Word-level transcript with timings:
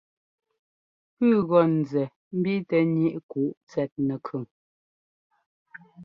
Puu 1.15 1.37
gɔ́ 1.49 1.63
nzɛ 1.79 2.03
mbiitɛ 2.37 2.77
ŋíʼ 2.95 3.15
kǔ 3.29 3.41
tsɛt 3.67 3.91
nɛkʉn. 4.07 4.43